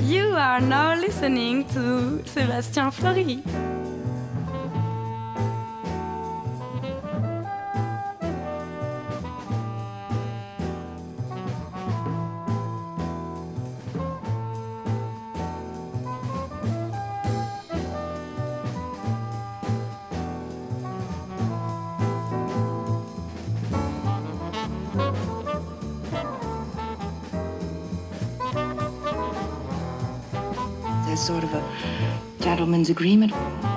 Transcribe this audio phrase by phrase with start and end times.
[0.00, 3.73] You are now listening to Sebastian Floris.
[32.64, 33.73] Gentleman's agreement.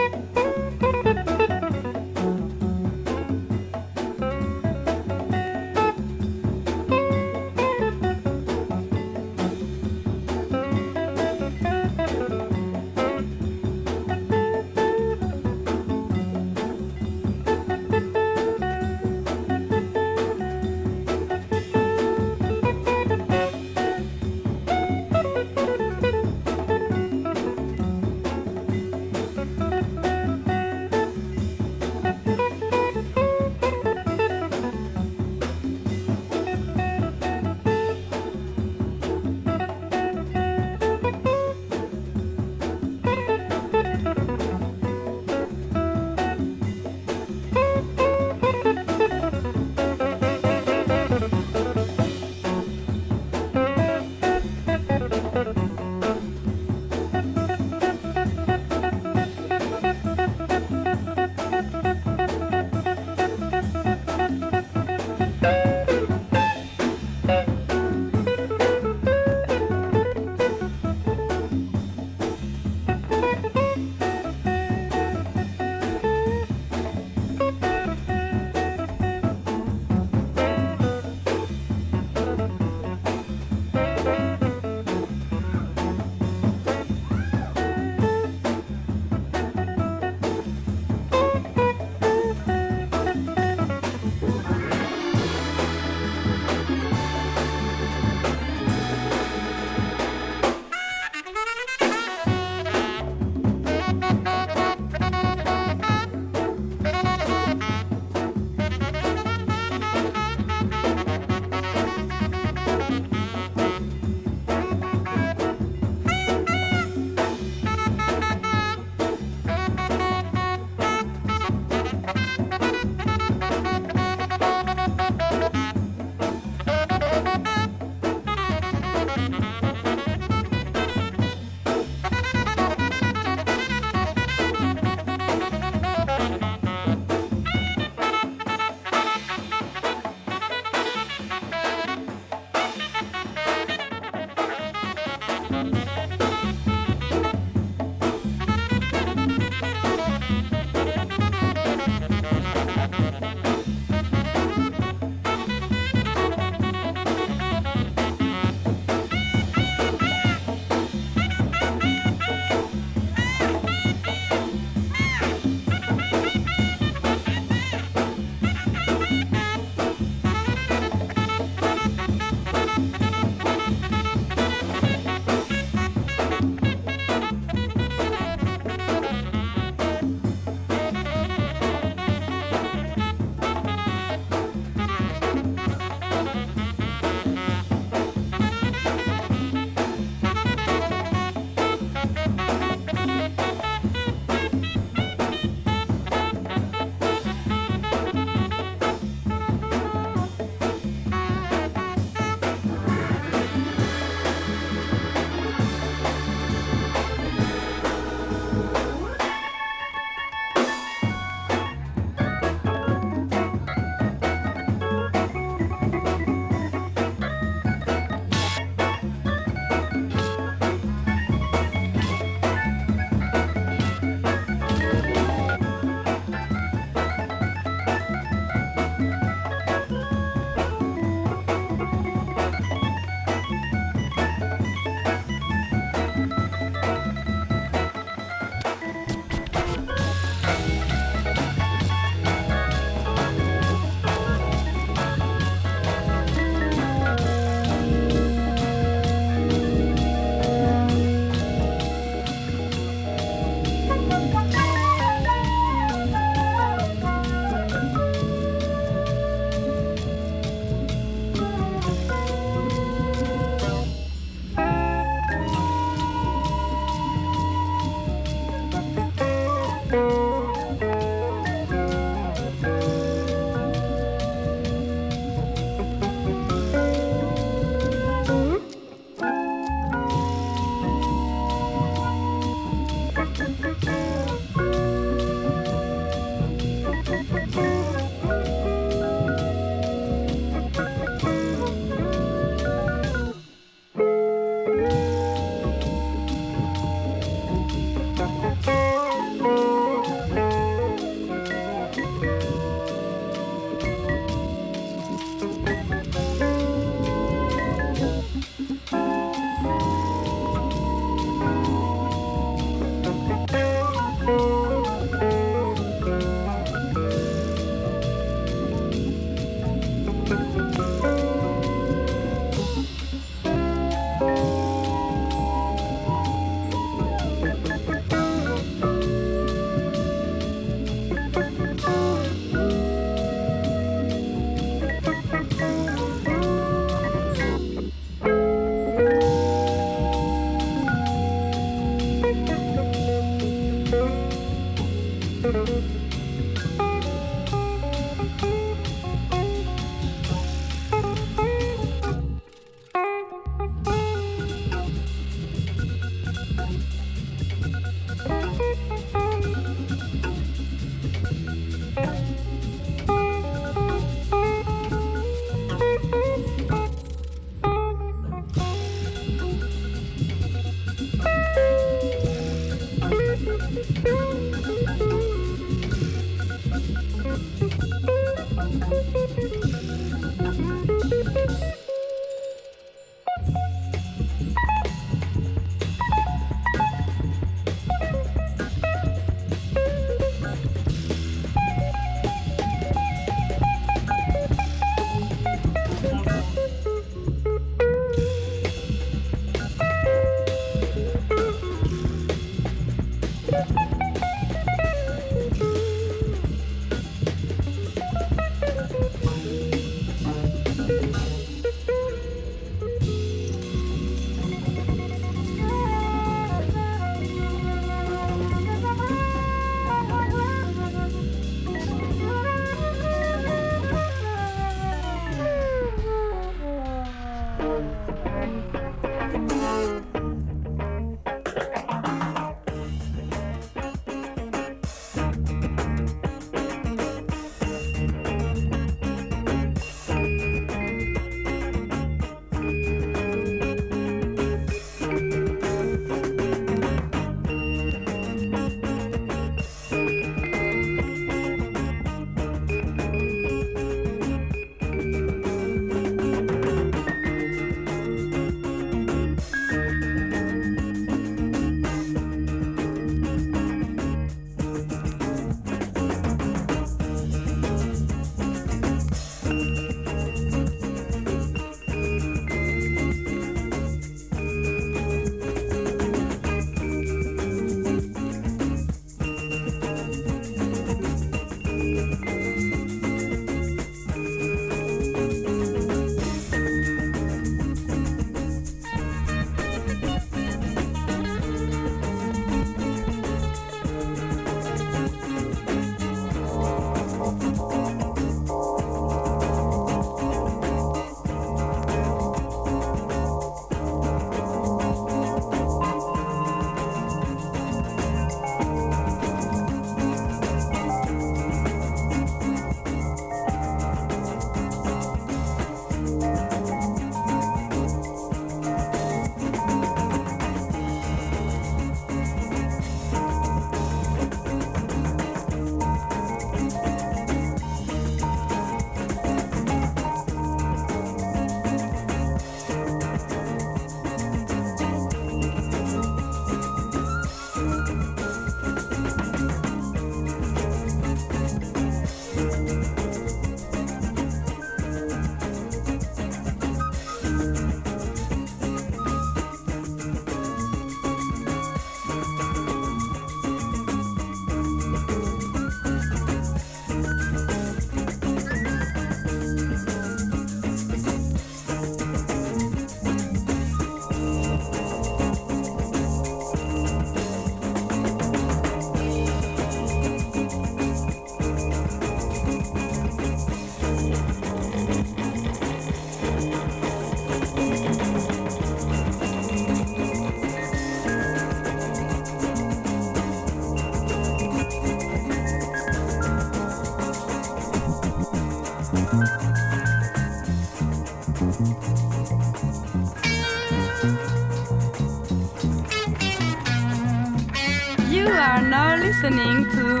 [599.22, 600.00] Listening to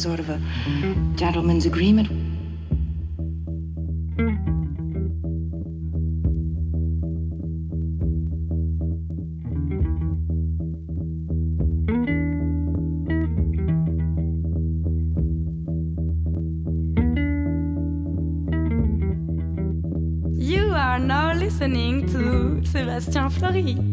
[0.00, 0.40] sort of a
[1.14, 2.08] gentleman's agreement.
[20.32, 23.89] You are now listening to Sebastian Floris.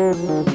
[0.00, 0.49] Música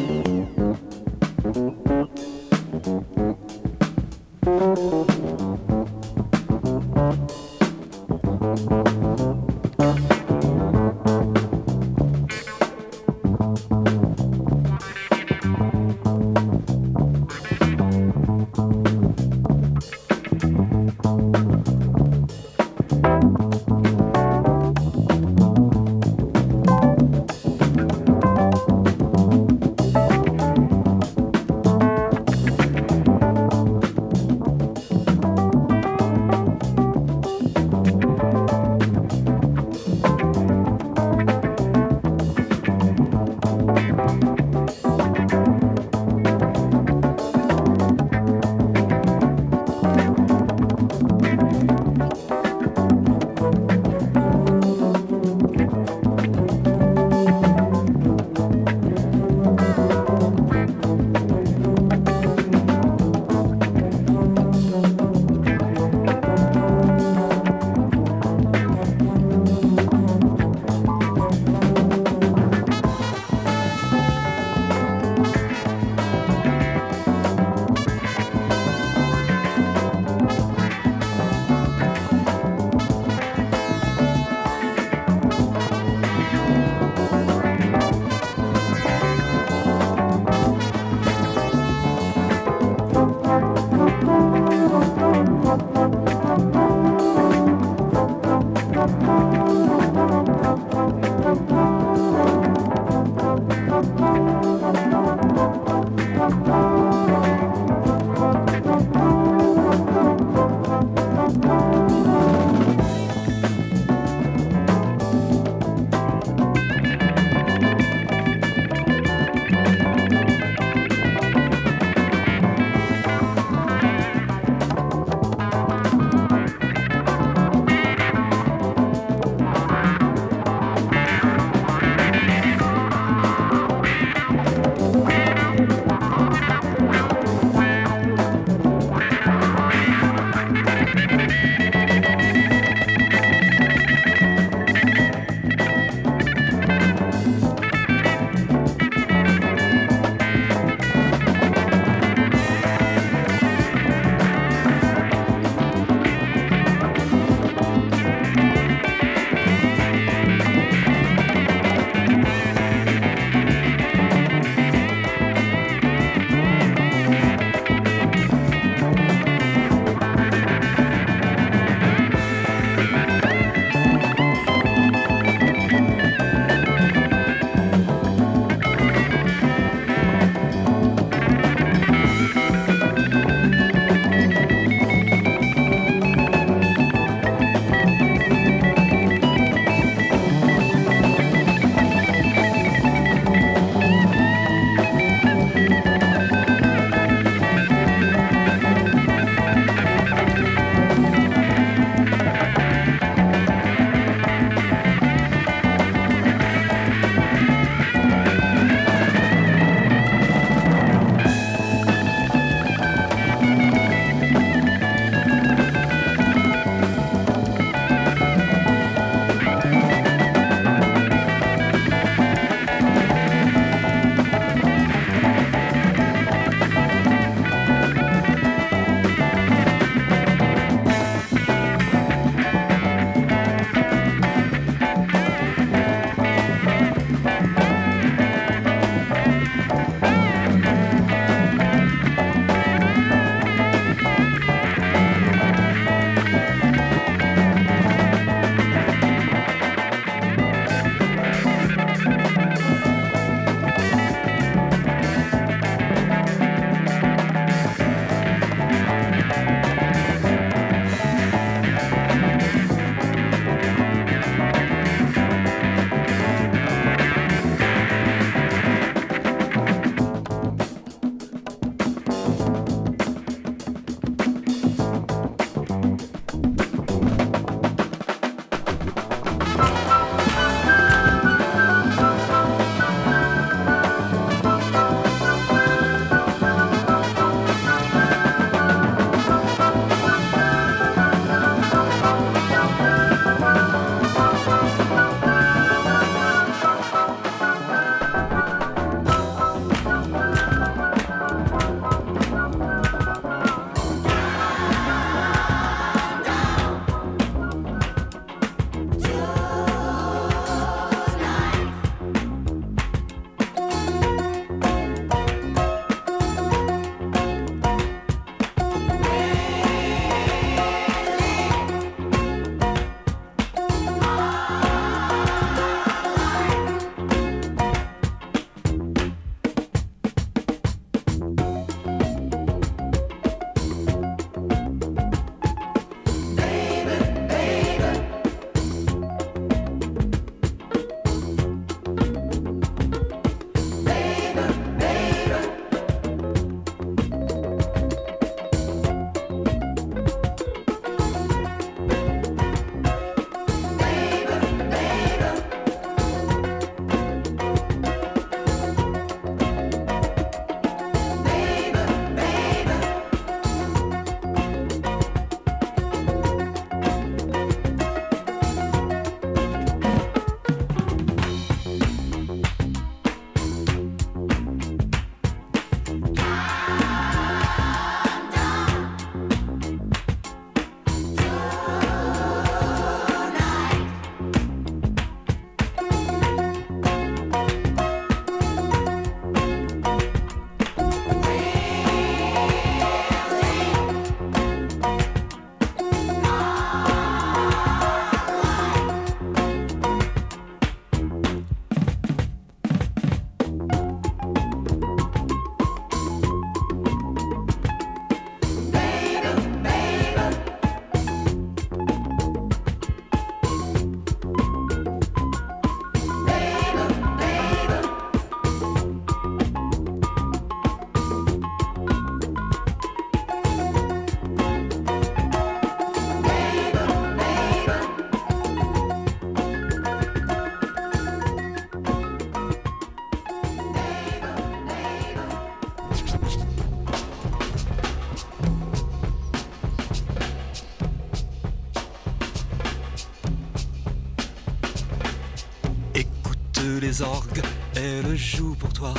[448.15, 448.93] joue pour toi.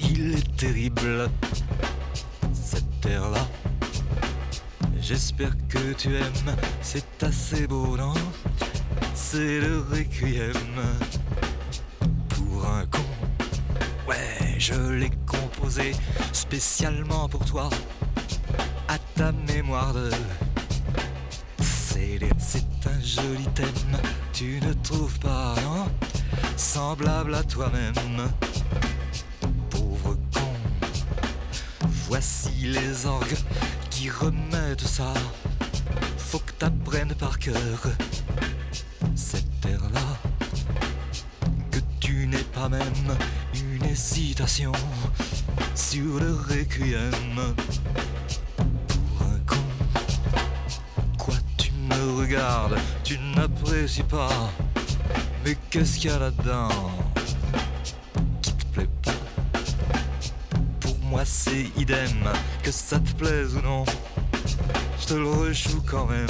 [0.00, 1.30] Il est terrible,
[2.52, 3.46] cette terre-là.
[5.00, 8.14] J'espère que tu aimes, c'est assez beau, non?
[9.14, 10.52] C'est le requiem
[12.28, 13.04] pour un con.
[14.08, 15.92] Ouais, je l'ai composé
[16.32, 17.68] spécialement pour toi,
[18.88, 20.10] à ta mémoire de.
[22.38, 23.98] C'est un joli thème,
[24.32, 24.72] tu ne
[26.96, 27.92] Semblable à toi-même,
[29.68, 30.52] pauvre con.
[32.08, 33.36] Voici les orgues
[33.90, 35.12] qui remettent ça.
[36.16, 37.90] Faut que t'apprennes par cœur
[39.14, 40.00] cette terre-là.
[41.70, 43.18] Que tu n'es pas même
[43.54, 44.72] une hésitation
[45.74, 47.54] sur le requiem.
[48.88, 50.00] Pour un con,
[51.18, 54.50] quoi tu me regardes, tu n'apprécies pas.
[55.46, 56.68] Mais qu'est-ce qu'il y a là-dedans
[58.42, 59.12] qui te plaît pas
[60.80, 62.10] Pour moi c'est idem,
[62.64, 63.84] que ça te plaise ou non.
[64.98, 66.26] Je te le rejoue quand même.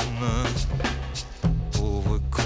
[1.72, 2.43] Pauvre con.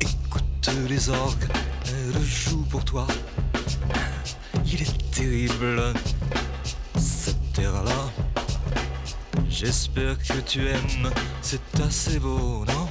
[0.00, 1.46] Écoute les orgues,
[1.86, 3.06] elles jouent pour toi.
[9.78, 11.10] J'espère que tu aimes,
[11.42, 12.88] c'est assez beau, non?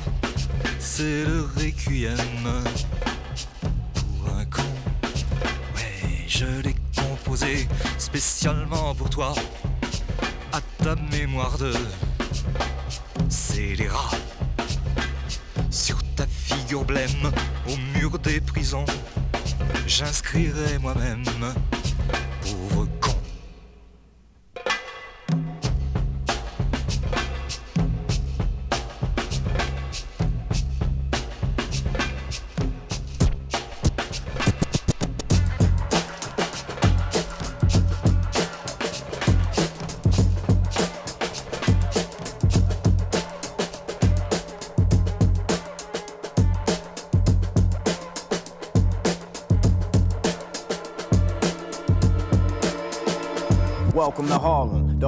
[0.78, 2.16] C'est le requiem
[3.96, 4.62] pour un con.
[5.76, 7.68] Ouais, je l'ai composé
[7.98, 9.34] spécialement pour toi,
[10.54, 11.74] à ta mémoire de
[13.30, 14.12] scélérat.
[15.72, 17.32] Sur ta figure blême,
[17.68, 18.86] au mur des prisons,
[19.88, 21.26] j'inscrirai moi-même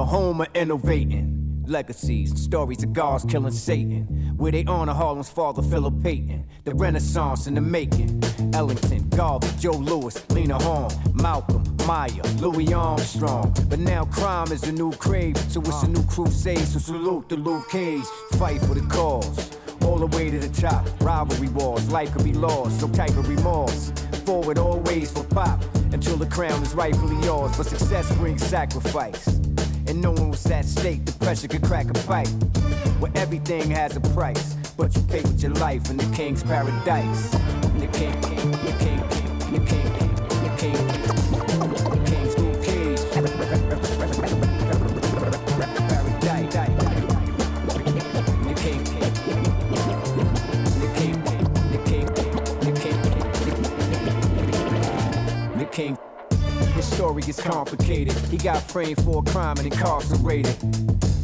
[0.08, 1.34] home of innovating.
[1.66, 4.04] Legacies stories of gods killing Satan.
[4.38, 6.46] Where they honor Harlem's father, Philip Payton.
[6.64, 8.22] The Renaissance in the making.
[8.54, 13.54] Ellington, Garvey, Joe Louis, Lena Horne, Malcolm, Maya, Louis Armstrong.
[13.68, 16.66] But now crime is a new crave, so it's a new crusade.
[16.66, 18.04] So salute the Luke Cage,
[18.38, 19.58] fight for the cause.
[19.82, 23.28] All the way to the top, rivalry wars, life could be lost, no type of
[23.28, 23.92] remorse.
[24.24, 25.62] Forward always for pop,
[25.92, 27.54] until the crown is rightfully yours.
[27.58, 29.37] But success brings sacrifice.
[29.88, 32.28] And no one was at stake, the pressure could crack a fight.
[33.00, 37.30] Where everything has a price, but you pay with your life in the king's paradise.
[37.30, 39.00] The king, the king,
[39.52, 39.88] the king,
[40.42, 41.17] the king,
[57.68, 58.14] complicated.
[58.30, 60.56] He got framed for a crime and incarcerated.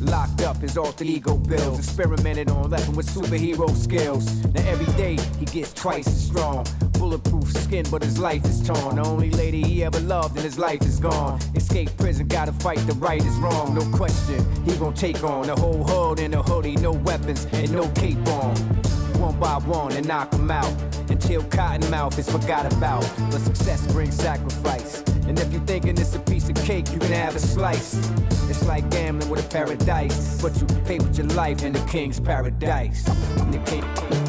[0.01, 1.79] Locked up, his alter ego builds.
[1.79, 4.45] Experimented on, laughing with superhero skills.
[4.53, 6.67] Now every day he gets twice as strong.
[6.93, 8.97] Bulletproof skin, but his life is torn.
[8.97, 11.41] The only lady he ever loved and his life is gone.
[11.55, 13.75] Escape prison, gotta fight the right is wrong.
[13.75, 17.73] No question, he gon' take on the whole hood in a hoodie, no weapons and
[17.73, 18.55] no cape on
[19.15, 20.75] one by one and knock them out
[21.09, 23.09] until Cottonmouth is forgot about.
[23.31, 25.04] But success brings sacrifice.
[25.35, 27.95] And if you're thinking it's a piece of cake, you can have a slice.
[28.49, 32.21] It's like gambling with a paradise, but you pay with your life in the king's
[32.21, 33.03] paradise.
[33.03, 33.81] The king,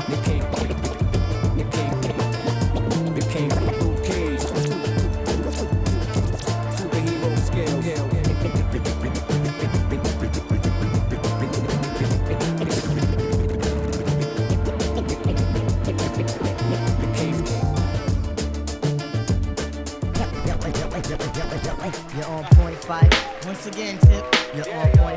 [0.10, 0.85] the king,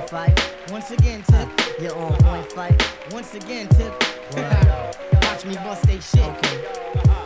[0.08, 0.72] point five.
[0.72, 1.48] Once again, tip.
[1.80, 2.76] You're on point five.
[3.12, 3.92] Once again, tip.
[5.22, 6.20] Watch me bust they shit.
[6.20, 7.17] Okay.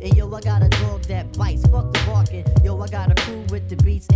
[0.00, 1.62] And yo, I got a dog that bites.
[1.66, 2.46] Fuck the barking.
[2.64, 4.06] Yo, I got a crew with the beats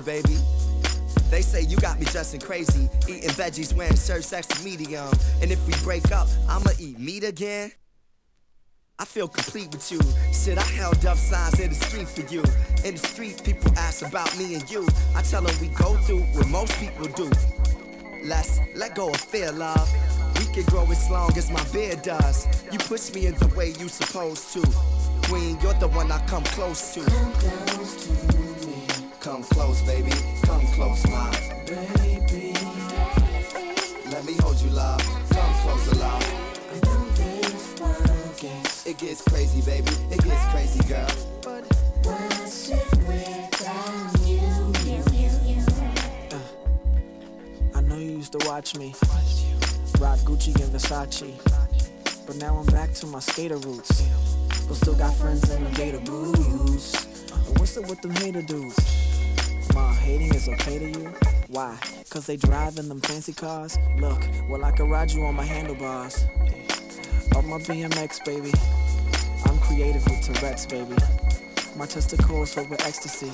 [0.00, 0.38] baby.
[1.30, 5.08] They say you got me dressing crazy, eating veggies when serve sex to medium.
[5.40, 7.72] And if we break up, I'ma eat meat again.
[8.98, 10.00] I feel complete with you.
[10.32, 12.42] Shit, I held up signs in the street for you.
[12.84, 14.86] In the street, people ask about me and you.
[15.16, 17.30] I tell them we go through what most people do.
[18.24, 19.90] Let's let go of fear, love.
[20.38, 22.46] We can grow as long as my beard does.
[22.70, 24.60] You push me in the way you supposed to.
[25.28, 27.71] Queen, you're the one I come close to.
[29.42, 30.12] Come close, baby.
[30.42, 31.28] Come close, my
[31.66, 32.54] baby.
[34.08, 35.00] Let me hold you, love.
[35.30, 36.22] Come closer, love.
[38.86, 39.90] It gets crazy, baby.
[40.12, 41.08] It gets crazy, girl.
[41.42, 41.64] But
[42.04, 44.38] what's it without you?
[46.30, 46.38] Uh,
[47.74, 48.94] I know you used to watch me
[49.98, 51.34] rock Gucci and Versace,
[52.28, 54.02] but now I'm back to my skater roots.
[54.68, 56.94] But still got friends in the gator boots.
[57.32, 59.11] Uh, what's up with them hater dudes?
[59.74, 61.12] Ma, hating is okay to you?
[61.48, 61.78] Why?
[62.10, 63.78] Cause they in them fancy cars?
[63.96, 66.26] Look, well, I can ride you on my handlebars.
[67.34, 68.52] Of my BMX, baby.
[69.46, 70.96] I'm creative with Tourette's, baby.
[71.76, 73.30] My testicles filled with ecstasy.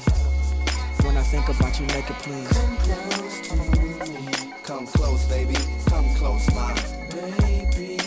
[1.05, 2.49] When I think about you make it please.
[2.53, 4.53] Come close to me.
[4.63, 5.57] Come close, baby.
[5.87, 6.75] Come close, my
[7.11, 7.99] baby.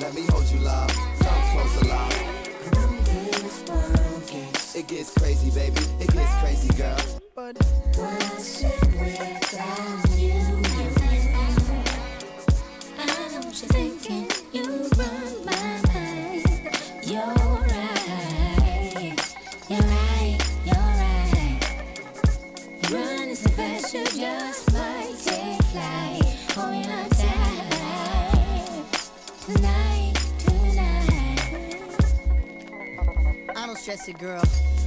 [0.00, 0.90] Let me hold you, love.
[0.90, 2.33] Come close, love.
[4.76, 5.80] It gets crazy, baby.
[6.00, 6.96] It gets crazy, girl.
[7.36, 7.56] But
[7.96, 10.32] what's it without you?
[12.98, 15.43] I know you're thinking you run.
[33.84, 34.42] stress it, girl.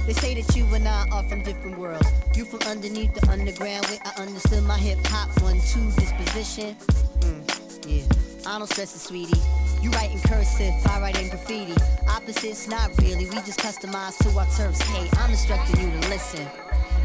[0.06, 2.10] They say that you and I are from different worlds.
[2.34, 6.74] You from underneath the underground where I understood my hip hop one two disposition.
[7.20, 8.02] Mm, yeah,
[8.44, 9.40] I don't stress it, sweetie.
[9.80, 11.80] You write in cursive, I write in graffiti.
[12.08, 13.26] Opposites, not really.
[13.26, 14.82] We just customize to our terms.
[14.82, 16.48] Hey, I'm instructing you to listen.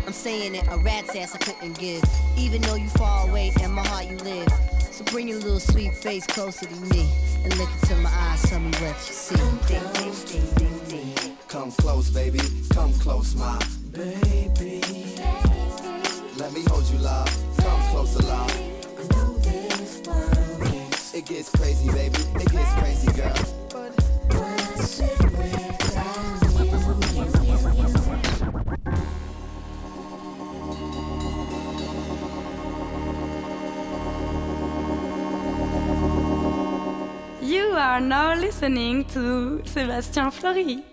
[0.08, 2.04] I'm saying it, a rat's ass I couldn't give.
[2.40, 4.50] Even though you far away, in my heart you live.
[4.90, 7.08] So bring your little sweet face closer to me
[7.44, 10.73] and look into my eyes, tell me what you see.
[11.54, 12.40] Come close, baby.
[12.72, 13.60] Come close, my
[13.92, 14.82] baby.
[16.36, 17.30] Let me hold you, love.
[17.60, 18.50] Come closer, love.
[21.14, 22.18] It gets crazy, baby.
[22.42, 23.36] It gets crazy, girl.
[23.70, 23.94] but
[37.44, 40.93] You are now listening to Sebastian Floris.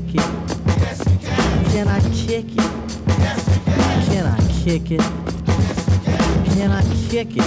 [0.00, 0.20] kick it?
[1.70, 1.86] Can.
[1.86, 2.56] I kick it?
[4.06, 4.26] Can.
[4.26, 5.00] I kick it?
[6.54, 6.70] Can.
[6.70, 7.42] I kick it?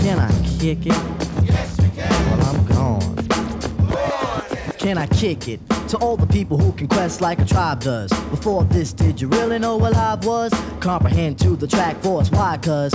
[0.00, 0.20] Can.
[0.20, 0.30] I
[0.60, 0.98] kick it?
[1.42, 1.80] Yes.
[2.28, 3.16] Well, I'm gone.
[4.78, 5.60] Can I kick it?
[5.88, 8.12] To all the people who can quest like a tribe does.
[8.30, 10.52] Before this, did you really know what live was?
[10.78, 12.58] Comprehend to the track force, why?
[12.58, 12.94] Cause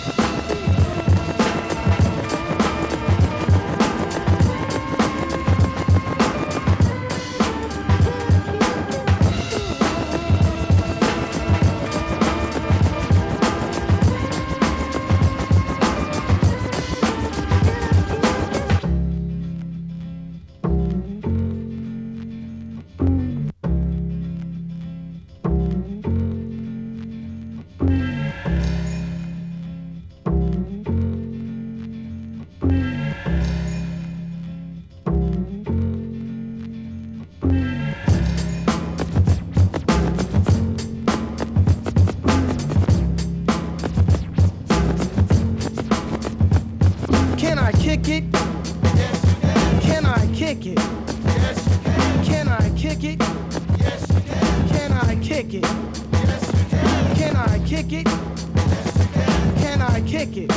[60.25, 60.51] Kick it?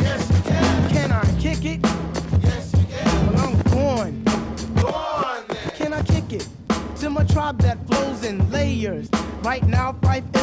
[0.00, 0.90] Yes, you can.
[0.90, 1.80] Can I kick it?
[2.42, 3.34] Yes, you can.
[3.34, 4.24] Well, I'm.
[4.76, 5.70] Go on then.
[5.74, 6.48] Can I kick it?
[7.00, 9.10] To my tribe that flows in layers.
[9.42, 9.91] Right now,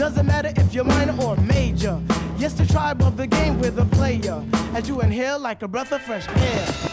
[0.00, 2.00] Doesn't matter if you're minor or major.
[2.38, 4.42] Yes, the tribe of the game with a player.
[4.72, 6.89] As you inhale like a breath of fresh air.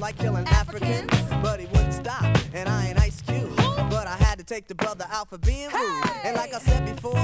[0.00, 1.10] Like killing Africans.
[1.42, 2.24] But he wouldn't stop,
[2.54, 3.54] and I ain't Ice Cube.
[3.56, 6.04] But I had to take the brother out for being rude.
[6.24, 7.18] And like I said before,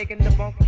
[0.00, 0.59] making the bump,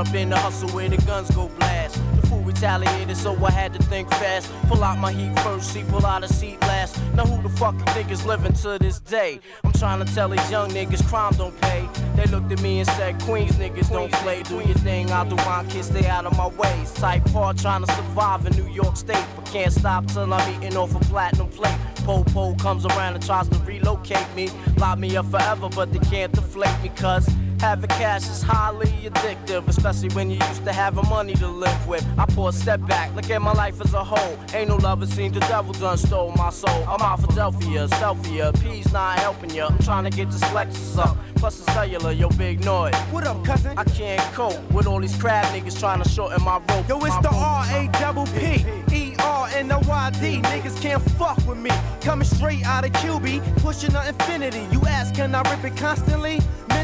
[0.00, 2.00] up in the hustle where the guns go blast.
[2.16, 4.50] The fool retaliated, so I had to think fast.
[4.66, 6.98] Pull out my heat first, see, pull out a seat last.
[7.14, 9.40] Now who the fuck you think is living to this day?
[9.62, 11.86] I'm trying to tell these young niggas crime don't pay.
[12.16, 14.42] They looked at me and said, Queens niggas don't play.
[14.42, 16.86] Do your thing, I'll do mine, kids stay out of my way.
[16.94, 20.78] Type hard trying to survive in New York State, but can't stop till I'm eating
[20.78, 21.78] off a platinum plate.
[22.04, 24.48] Po-po comes around and tries to relocate me.
[24.78, 27.28] Lock me up forever, but they can't deflate me, cause
[27.60, 32.04] having cash is highly addictive, especially when you used to having money to live with.
[32.18, 34.38] I pull a step back, look at my life as a whole.
[34.54, 36.84] Ain't no lover seen the devil done stole my soul.
[36.88, 39.68] I'm out Philadelphia, selfie, P's not helping ya.
[39.68, 41.16] I'm trying to get this Lexus up.
[41.36, 42.94] Plus the cellular, yo, Big Noyd.
[43.12, 43.76] What up, cousin?
[43.76, 46.88] I can't cope with all these crab niggas trying to shorten my rope.
[46.88, 47.30] Yo, it's the.
[47.32, 50.40] R A double P E R N O Y D.
[50.42, 51.70] Niggas can't fuck with me.
[52.00, 54.66] Coming straight out of QB, pushing the infinity.
[54.72, 56.40] You ask, can I rip it constantly?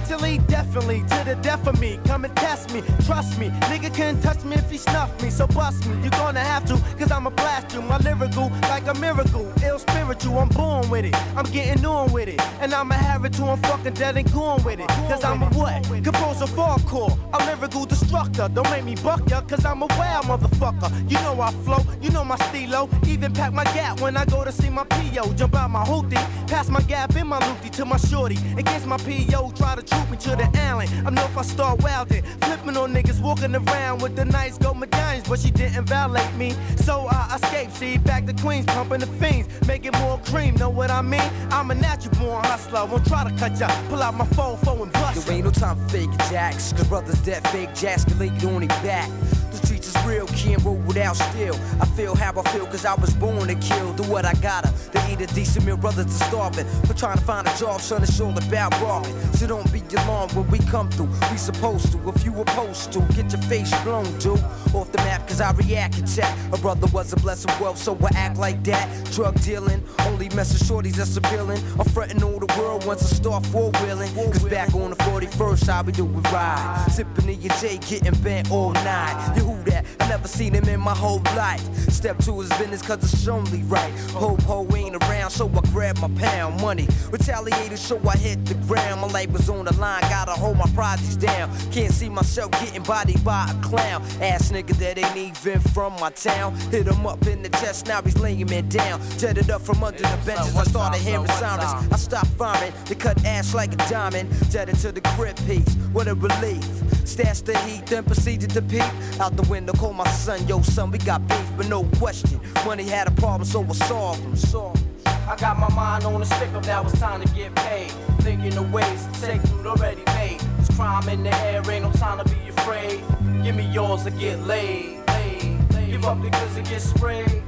[0.08, 1.98] Mentally, definitely, to the death of me.
[2.04, 3.48] Come and test me, trust me.
[3.62, 6.00] Nigga can't touch me if he snuff me, so bust me.
[6.00, 7.82] You're gonna have to, cause I'ma blast you.
[7.82, 9.52] My lyrical, like a miracle.
[9.64, 11.16] Ill spiritual, I'm born with it.
[11.36, 12.40] I'm getting on with it.
[12.60, 14.86] And I'ma have it till I'm fucking dead and gone with it.
[15.08, 15.82] Cause I'm a what?
[16.04, 17.18] Composer hardcore.
[17.32, 18.48] A lyrical destructor.
[18.48, 21.10] Don't make me buck ya, cause I'm a wild motherfucker.
[21.10, 22.88] You know I flow, you know my stilo.
[23.08, 25.32] Even pack my gap when I go to see my PO.
[25.32, 26.14] Jump out my hoopty,
[26.46, 28.38] pass my gap in my loopty to my shorty.
[28.56, 30.88] Against my PO, try to me to the alley.
[31.04, 34.78] I know if I start wildin', flipping on niggas walking around with the nice gold
[34.78, 36.54] medallions, but she didn't violate me.
[36.76, 40.54] So I escaped, see, back to Queens, pumping the fiends, making more cream.
[40.56, 41.30] Know what I mean?
[41.50, 42.84] I'm a natural born hustler.
[42.86, 45.26] Won't try to cut ya, pull out my phone, phone and bust.
[45.26, 46.72] There ain't no time for fake jacks.
[46.72, 49.10] The brothers that fake jacks can lay on their back.
[49.50, 51.54] The streets is real, can't roll without steel.
[51.80, 53.94] I feel how I feel, cause I was born to kill.
[53.94, 54.72] Do what I gotta.
[54.92, 56.66] They eat a decent meal, brothers are starving.
[56.86, 59.14] But trying to find a job, son, it's all about robbing.
[59.32, 61.10] So don't be alarmed when we come through.
[61.30, 64.40] We supposed to, if you opposed to, get your face blown, dude.
[64.74, 66.54] Off the map, cause I react and.
[66.54, 68.88] A brother was a blessing wealth, so I act like that.
[69.12, 71.60] Drug dealing, only messing shorties that's appealing.
[71.78, 74.12] I'm fronting all the world once I start four wheeling.
[74.14, 76.86] Cause back on the 41st, how we do we ride.
[76.90, 79.34] Sipping in your J, getting bent all night.
[79.36, 79.84] You who that?
[80.00, 81.64] I never seen him in my whole life.
[81.90, 83.92] Step to his business cause it's only right.
[84.10, 86.88] Hope ho ain't around, so I grab my pound money.
[87.10, 89.00] Retaliated, so I hit the ground.
[89.00, 91.50] My life was on the line, gotta hold my projects down.
[91.70, 94.02] Can't see myself getting bodied by a clown.
[94.20, 96.54] Ass nigga that ain't even from my town.
[96.70, 99.00] Hit him up in the chest, now he's laying me down.
[99.18, 101.92] Jetted up from under the benches, I started hearing sirens.
[101.92, 104.30] I stopped firing, they cut ash like a diamond.
[104.50, 106.64] Jetted to the crib piece, what a relief.
[107.04, 108.82] Stash the heat, then proceeded to peep.
[109.20, 112.40] Out the window, call my son, yo son, we got beef, but no question.
[112.64, 114.36] Money had a problem, so I solved him.
[114.36, 114.95] Solved him.
[115.28, 117.90] I got my mind on a stick up, now it's time to get paid.
[118.20, 120.38] Thinking of ways to take food already made.
[120.40, 123.02] There's crime in the air, ain't no time to be afraid.
[123.42, 125.04] Give me yours to get laid.
[125.08, 125.90] laid, laid.
[125.90, 127.42] Give up because it gets sprayed.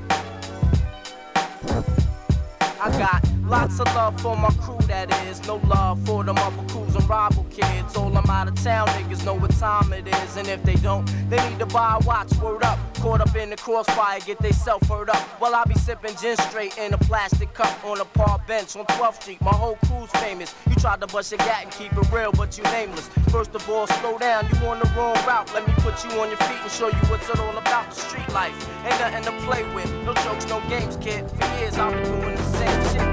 [2.80, 5.46] I got lots of love for my crew, that is.
[5.46, 7.96] No love for them other crews and rival kids.
[7.96, 10.36] All them out of town niggas know what time it is.
[10.36, 12.32] And if they don't, they need to buy a watch.
[12.38, 12.87] Word up.
[13.00, 15.22] Caught up in the crossfire, get they self hurt up.
[15.40, 18.84] While I be sipping gin straight in a plastic cup on a park bench on
[18.86, 19.40] 12th Street.
[19.40, 20.52] My whole crew's famous.
[20.68, 23.08] You tried to bust your gat and keep it real, but you nameless.
[23.30, 25.52] First of all, slow down, you on the wrong route.
[25.54, 27.90] Let me put you on your feet and show you what's it all about.
[27.90, 29.92] The street life ain't nothing to play with.
[30.04, 31.30] No jokes, no games, kid.
[31.30, 33.07] For years I've been doing the same shit.